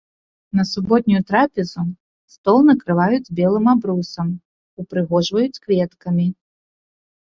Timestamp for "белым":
3.43-3.65